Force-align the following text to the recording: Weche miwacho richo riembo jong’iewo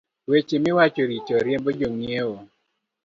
Weche 0.29 0.55
miwacho 0.63 1.03
richo 1.09 1.35
riembo 1.45 1.69
jong’iewo 1.79 2.37